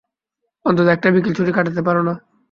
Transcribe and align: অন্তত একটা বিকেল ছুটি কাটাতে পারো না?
অন্তত 0.65 0.87
একটা 0.91 1.07
বিকেল 1.13 1.33
ছুটি 1.37 1.51
কাটাতে 1.53 1.81
পারো 1.87 2.01
না? 2.07 2.13